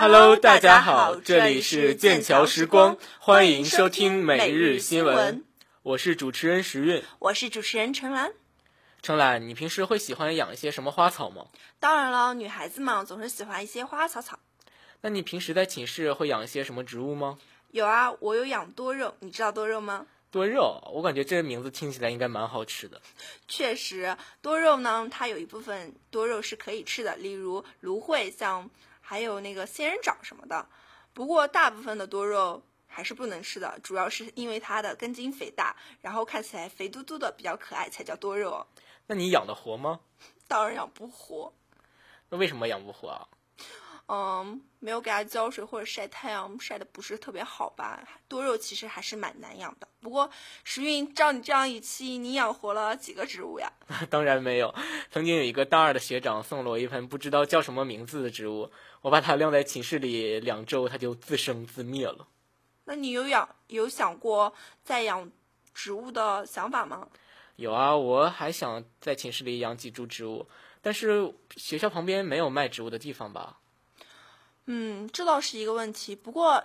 [0.00, 5.44] Hello，大家好，这里是剑桥时光，欢迎收听每日新闻。
[5.82, 8.32] 我是主持人时运，我是主持人陈兰。
[9.02, 11.46] 陈兰，你平时会喜欢养一些什么花草吗？
[11.80, 14.38] 当然了，女孩子嘛，总是喜欢一些花花草草。
[15.00, 17.36] 那你平时在寝室会养一些什么植物吗？
[17.72, 20.06] 有啊，我有养多肉，你知道多肉吗？
[20.30, 23.02] 多肉，我感觉这个名字听起来应该蛮好吃的。
[23.48, 28.70] 确实，多肉呢，它有一部分多肉是可以吃的，例如芦荟，像
[29.08, 30.68] 还有那个仙人掌什么的。
[31.14, 38.66] 不过大部分的多肉还是不能吃的，主要是因为它的根茎肥大，然后看起来肥嘟嘟的，比较可爱，才叫多肉。
[39.06, 40.00] 那你养的活吗？
[40.46, 41.54] 当然养不活。
[42.28, 43.26] 那为什么养不活啊？
[44.10, 48.02] 嗯，没有给它浇水或者晒太阳，晒的不是特别好吧？
[48.26, 49.86] 多肉其实还是蛮难养的。
[50.00, 50.30] 不过
[50.64, 53.70] 时运，照你这样一气，你养活了几个植物呀？
[54.08, 54.74] 当然没有。
[55.10, 58.70] 曾经有一个大二的学长送了我一盆不知道叫什么名字的植物，
[59.02, 62.26] 我把它晾在寝室里两周，它就自生自灭了。
[62.84, 65.30] 那你有养有想过再养
[65.74, 67.06] 植物的想法吗？
[67.56, 70.48] 有啊，我还想在寝室里养几株植物，
[70.80, 73.58] 但是学校旁边没有卖植物的地方吧？
[74.70, 76.14] 嗯，这倒是一个问题。
[76.14, 76.62] 不过，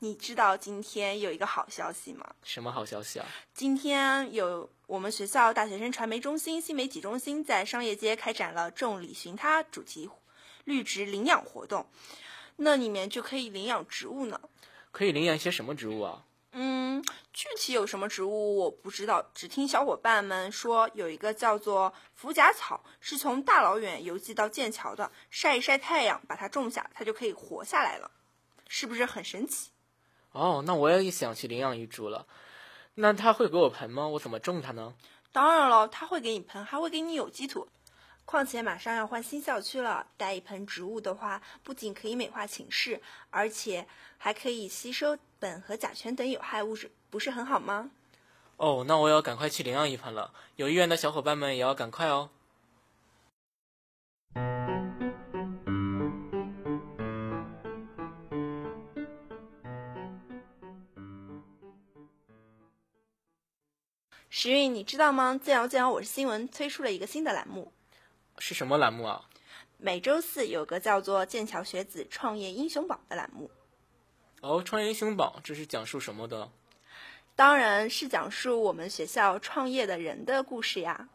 [0.00, 2.34] 你知道今天有一个好消息吗？
[2.42, 3.26] 什么好消息啊？
[3.54, 10.10] 今天有我们学校大学生传媒中心新媒体中心在商业街开展了“众里寻他”主题
[10.64, 11.86] 绿植领养活动，
[12.56, 14.38] 那里面就可以领养植物呢。
[14.92, 16.24] 可以领养一些什么植物啊？
[16.58, 17.04] 嗯，
[17.34, 28.10] 具体有什么植物我不知道，只听小伙伴们说有一个叫做福甲草，是从大老远邮寄到剑桥的，晒一晒太阳，把它种下，它就可以活下来了，
[28.68, 29.68] 是不是很神奇？
[30.32, 32.26] 哦，那我也想去领养一株了。
[32.94, 34.08] 那它会给我盆吗？
[34.08, 34.94] 我怎么种它呢？
[35.32, 37.68] 当然了，它会给你盆，还会给你有机土。
[38.26, 43.00] 况且马上要换新校区了，带一盆植物的话，不仅可以美化寝室，
[43.30, 43.86] 而且
[44.18, 47.90] 还可以吸收苯和甲醛等有害物质，不是很好吗？
[48.56, 50.34] 哦，那我要赶快去领养一盆了。
[50.56, 52.30] 有意愿的小伙伴们也要赶快哦。
[64.28, 65.40] 时运，你知道吗？
[65.40, 67.72] 见摇见摇，我是新闻推出了一个新的栏目。
[68.38, 69.28] 是什么栏目啊？
[69.78, 73.50] 每周四有个叫做“剑桥学子创业英雄榜”的栏目。
[74.40, 76.50] 哦，创业英雄榜这是讲述什么的？
[77.34, 81.08] 当然是讲述我们学校创业的人的故事呀。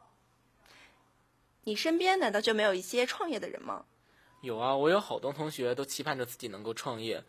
[1.63, 3.85] 你身边难道就没有一些创业的人吗？
[4.41, 7.23] 有啊，我有好多同学都期盼着自己能够创业。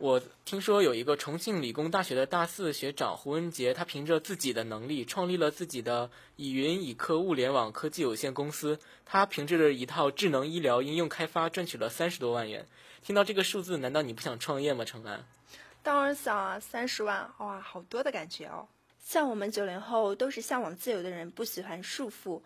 [0.00, 8.78] 我听说有一个重庆理工大学的大四学长胡文杰，他凭着自己的能力创立了自己的以云以科物联网科技有限公司。
[9.04, 12.64] 他凭借着一套智能医疗应用开发，赚取了三十多万元。
[13.02, 14.84] 听到这个数字，难道你不想创业吗？
[14.84, 15.24] 程安？
[15.82, 18.68] 当然想啊，三十万，哇，好多的感觉哦。
[19.00, 22.40] 像我们九零后都是向往自由的人，不喜欢束缚，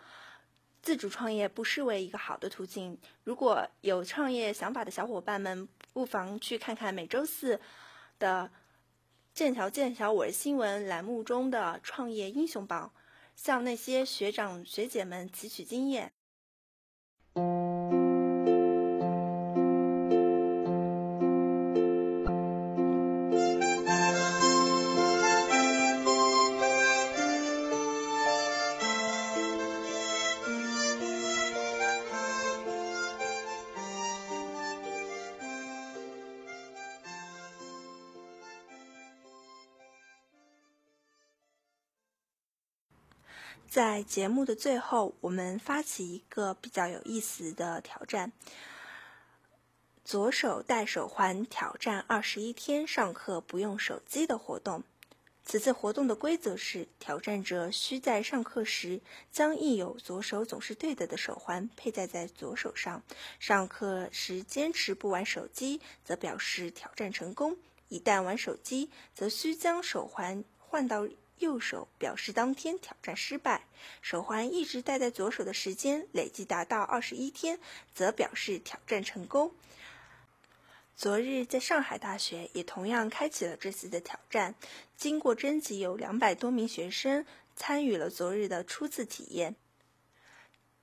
[0.82, 2.98] 自主创业不失为一个好的途径。
[3.22, 7.60] 如果有创业想法的小伙伴们，不妨去看看每周四
[8.18, 8.50] 的
[9.32, 12.92] “剑桥剑桥我是新闻”栏目中的创业英雄榜，
[13.36, 16.12] 向那些学长学姐们汲取经验。
[43.72, 48.30] 在节目的最后，我们发起一个比较有意思的挑战：
[50.04, 54.84] 左手戴手环挑战二十一天上课不用手机的活动。
[55.42, 63.02] 此次活动的规则是，挑战者需在上课时将印有“左手总是对的”的手环佩戴在左手上。
[63.38, 67.54] 上课时坚持不玩手机，则表示挑战成功；
[67.88, 71.08] 一旦玩手机，则需将手环换到。
[71.42, 73.66] 右手表示当天挑战失败，
[74.00, 77.58] 手环一直戴在左手的时间累计达到二十一天，
[77.92, 79.52] 则表示挑战成功。
[80.94, 84.54] 昨日在上海大学也同样开启了这次的挑战，
[84.96, 89.56] 经过征集，有两百多名学生参与了昨日的初次体验。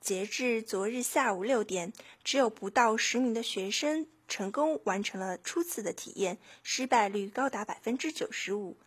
[0.01, 8.77] 截至昨日下午六点，只有不到十名的学生成功完成了初次的体验，失败率高达百分之九十五。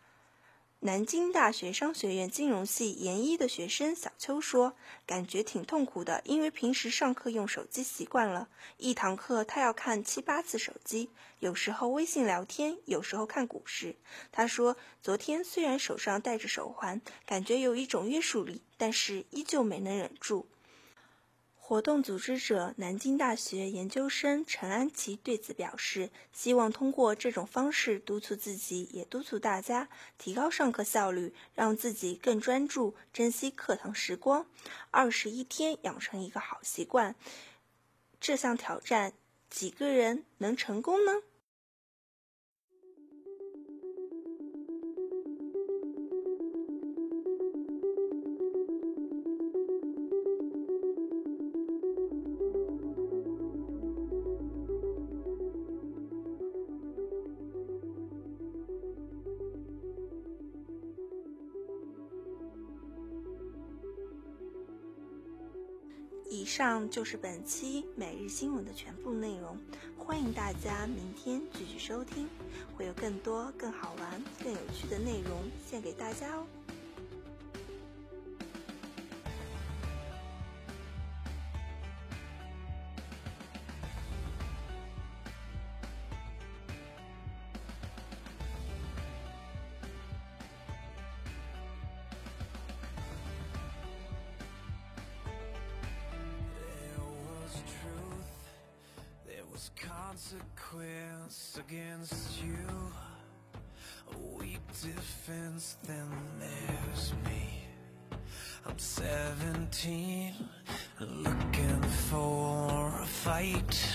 [0.85, 4.73] 南京大学商学院金融系研一的学生小邱说
[5.07, 11.09] ：“感觉挺痛苦的，因为平时上课用手机习惯了，一堂课他要看七八次手机，
[11.39, 13.95] 有时候微信聊天，有时候看股市。
[14.29, 20.45] 他说，昨天虽然手上戴着手环，感觉有一种约束力，但是依旧没能忍住。”
[21.65, 29.87] 活动组织者南京大学研究生陈安琪对此表示，希望通过这种方式督促自己，也督促大家
[30.17, 34.45] 提高上课效率，让自己更专注，珍惜课堂时光。
[34.91, 37.15] 二十一天养成一个好习惯，
[38.19, 39.13] 这项挑战
[39.49, 41.13] 几个人能成功呢？
[66.43, 69.57] 以上就是本期每日新闻的全部内容，
[69.97, 72.27] 欢迎大家明天继续收听，
[72.75, 76.45] 会有更多更好玩、更有趣的内容献给大家哦。
[99.75, 102.57] Consequence against you.
[104.11, 106.07] A weak defense, then
[106.39, 107.63] there's me.
[108.65, 110.33] I'm 17,
[110.99, 113.89] looking for a fight.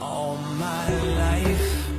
[0.00, 1.97] All my life,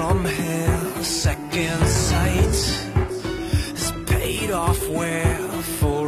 [0.00, 2.58] from hell, second sight
[3.76, 5.99] is paid off well for